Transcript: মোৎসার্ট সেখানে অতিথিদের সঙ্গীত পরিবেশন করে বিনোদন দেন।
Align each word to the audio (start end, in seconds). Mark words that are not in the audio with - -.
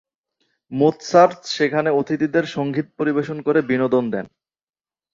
মোৎসার্ট 0.71 1.39
সেখানে 1.47 1.89
অতিথিদের 1.91 2.45
সঙ্গীত 2.45 2.87
পরিবেশন 2.97 3.37
করে 3.41 3.59
বিনোদন 3.61 4.03
দেন। 4.11 4.25